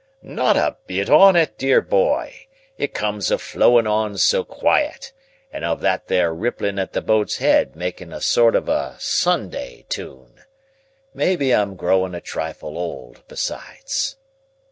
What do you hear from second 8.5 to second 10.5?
of a Sunday tune.